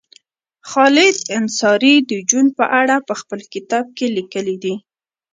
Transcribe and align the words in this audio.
خالد 0.69 1.15
انصاري 1.37 1.95
د 2.11 2.11
جون 2.29 2.47
په 2.57 2.65
اړه 2.81 2.95
په 3.07 3.13
خپل 3.21 3.39
کتاب 3.53 3.85
کې 3.97 4.07
لیکلي 4.17 4.55
دي 4.63 4.75